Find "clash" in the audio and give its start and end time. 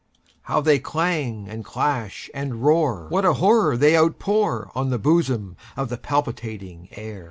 1.63-2.27